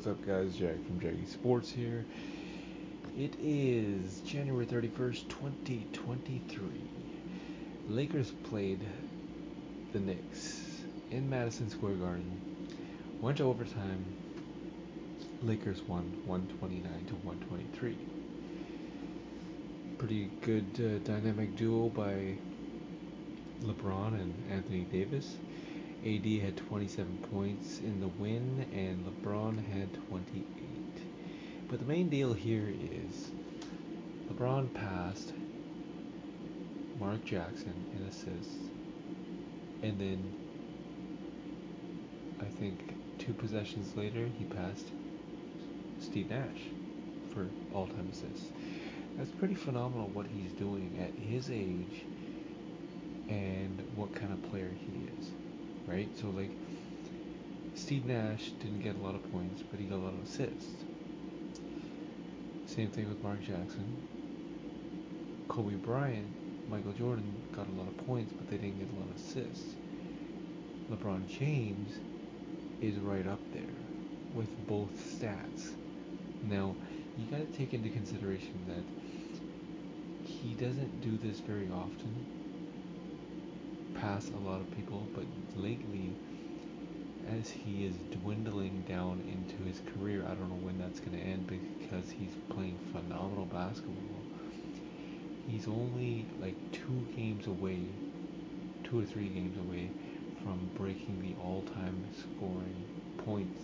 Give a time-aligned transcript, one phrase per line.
[0.00, 0.56] What's up, guys?
[0.56, 2.06] Jack from Jaggy Sports here.
[3.18, 6.64] It is January 31st, 2023.
[7.86, 8.80] Lakers played
[9.92, 12.40] the Knicks in Madison Square Garden.
[13.20, 14.02] Went to overtime.
[15.42, 17.98] Lakers won 129 to 123.
[19.98, 22.36] Pretty good uh, dynamic duo by
[23.64, 25.36] LeBron and Anthony Davis.
[26.02, 30.42] AD had 27 points in the win, and LeBron had 28.
[31.68, 33.28] But the main deal here is
[34.30, 35.34] LeBron passed
[36.98, 38.56] Mark Jackson in assists,
[39.82, 40.24] and then
[42.40, 44.86] I think two possessions later he passed
[45.98, 46.62] Steve Nash
[47.28, 48.46] for all-time assists.
[49.18, 52.06] That's pretty phenomenal what he's doing at his age
[53.28, 55.39] and what kind of player he is
[55.90, 56.08] right?
[56.20, 56.50] So like
[57.74, 60.84] Steve Nash didn't get a lot of points, but he got a lot of assists.
[62.66, 63.96] Same thing with Mark Jackson.
[65.48, 66.28] Kobe Bryant,
[66.70, 69.74] Michael Jordan got a lot of points, but they didn't get a lot of assists.
[70.92, 71.98] LeBron James
[72.80, 73.62] is right up there
[74.34, 75.72] with both stats.
[76.48, 76.74] Now,
[77.18, 82.39] you got to take into consideration that he doesn't do this very often
[84.00, 86.10] pass a lot of people, but lately,
[87.28, 91.22] as he is dwindling down into his career, I don't know when that's going to
[91.22, 94.24] end because he's playing phenomenal basketball.
[95.46, 97.80] He's only like two games away,
[98.84, 99.90] two or three games away
[100.42, 102.84] from breaking the all-time scoring
[103.18, 103.60] points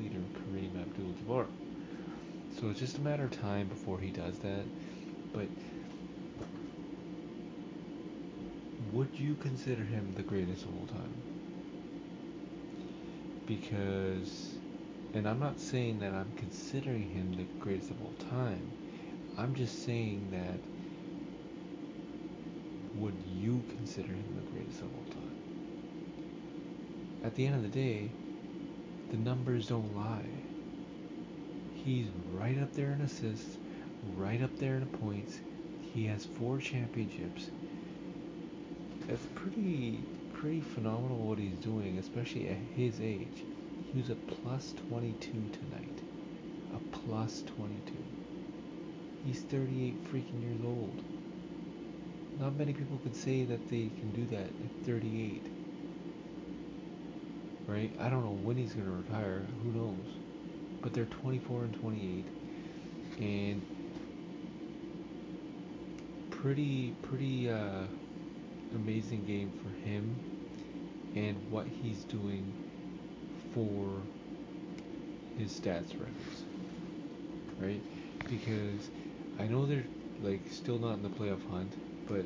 [0.00, 1.46] leader Kareem Abdul-Jabbar.
[2.58, 4.64] So it's just a matter of time before he does that.
[5.32, 5.48] But
[8.92, 11.14] would you consider him the greatest of all time?
[13.46, 14.50] Because,
[15.14, 18.62] and I'm not saying that I'm considering him the greatest of all time.
[19.38, 20.60] I'm just saying that
[23.00, 25.32] would you consider him the greatest of all time?
[27.24, 28.10] At the end of the day,
[29.10, 30.28] the numbers don't lie.
[31.84, 33.56] He's right up there in assists,
[34.18, 35.40] right up there in points.
[35.94, 37.48] He has four championships
[39.12, 39.98] it's pretty
[40.32, 43.44] pretty phenomenal what he's doing, especially at his age.
[43.92, 46.02] He was a plus 22 tonight.
[46.74, 47.92] A plus 22.
[49.26, 51.04] He's 38 freaking years old.
[52.40, 55.46] Not many people could say that they can do that at 38.
[57.68, 57.92] Right?
[58.00, 59.42] I don't know when he's going to retire.
[59.62, 60.16] Who knows?
[60.80, 62.24] But they're 24 and 28.
[63.20, 63.62] And
[66.30, 67.84] pretty, pretty, uh,
[68.74, 70.16] amazing game for him
[71.14, 72.52] and what he's doing
[73.54, 73.88] for
[75.38, 76.44] his stats records.
[77.60, 77.80] Right?
[78.28, 78.88] Because
[79.38, 79.84] I know they're
[80.22, 81.72] like still not in the playoff hunt,
[82.06, 82.24] but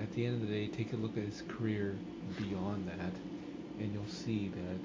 [0.00, 1.94] at the end of the day, take a look at his career
[2.38, 3.12] beyond that,
[3.78, 4.78] and you'll see that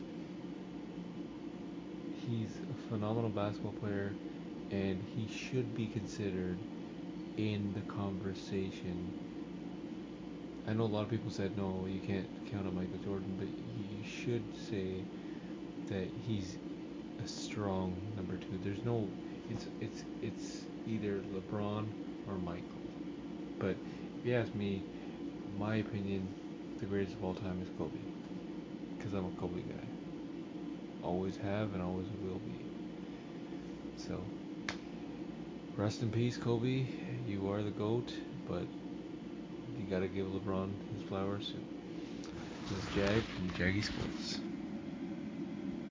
[2.28, 4.12] he's a phenomenal basketball player,
[4.72, 6.58] and he should be considered
[7.38, 9.14] in the conversation
[10.68, 13.48] I know a lot of people said no, you can't count on Michael Jordan, but
[13.48, 15.06] you should say
[15.88, 16.58] that he's
[17.24, 18.58] a strong number two.
[18.58, 19.10] There's no,
[19.50, 21.86] it's it's it's either LeBron
[22.28, 22.82] or Michael.
[23.60, 23.78] But
[24.20, 24.84] if you ask me,
[25.58, 26.30] my opinion,
[26.80, 28.00] the greatest of all time is Kobe,
[28.98, 29.86] because I'm a Kobe guy.
[31.02, 32.60] Always have and always will be.
[33.96, 34.22] So,
[35.78, 36.88] rest in peace, Kobe.
[37.26, 38.14] You are the goat,
[38.46, 38.68] but
[39.88, 41.54] you gotta give LeBron his flowers.
[42.70, 44.42] This is Jag from Jaggy Sports.